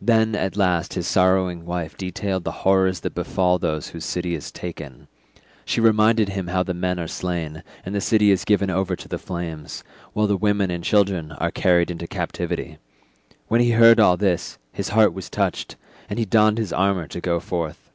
Then 0.00 0.36
at 0.36 0.56
last 0.56 0.94
his 0.94 1.08
sorrowing 1.08 1.64
wife 1.66 1.96
detailed 1.96 2.44
the 2.44 2.52
horrors 2.62 3.00
that 3.00 3.16
befall 3.16 3.58
those 3.58 3.88
whose 3.88 4.04
city 4.04 4.32
is 4.36 4.52
taken; 4.52 5.08
she 5.64 5.80
reminded 5.80 6.28
him 6.28 6.46
how 6.46 6.62
the 6.62 6.72
men 6.72 7.00
are 7.00 7.08
slain, 7.08 7.64
and 7.84 7.92
the 7.92 8.00
city 8.00 8.30
is 8.30 8.44
given 8.44 8.70
over 8.70 8.94
to 8.94 9.08
the 9.08 9.18
flames, 9.18 9.82
while 10.12 10.28
the 10.28 10.36
women 10.36 10.70
and 10.70 10.84
children 10.84 11.32
are 11.32 11.50
carried 11.50 11.90
into 11.90 12.06
captivity; 12.06 12.78
when 13.48 13.60
he 13.60 13.72
heard 13.72 13.98
all 13.98 14.16
this, 14.16 14.56
his 14.70 14.90
heart 14.90 15.12
was 15.12 15.28
touched, 15.28 15.74
and 16.08 16.20
he 16.20 16.24
donned 16.24 16.58
his 16.58 16.72
armour 16.72 17.08
to 17.08 17.20
go 17.20 17.40
forth. 17.40 17.90